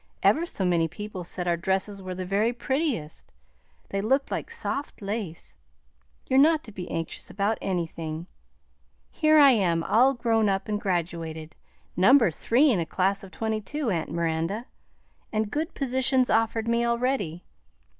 [0.23, 3.31] "Ever so many people said our dresses were the very prettiest;
[3.89, 5.57] they looked like soft lace.
[6.25, 8.25] You're not to be anxious about anything.
[9.11, 11.53] Here I am all grown up and graduated,
[11.95, 14.65] number three in a class of twenty two, aunt Miranda,
[15.31, 17.43] and good positions offered me already.